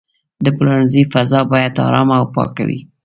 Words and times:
د 0.43 0.45
پلورنځي 0.55 1.03
فضا 1.13 1.39
باید 1.51 1.81
آرامه 1.87 2.15
او 2.19 2.25
پاکه 2.35 2.63
وي. 2.69 2.79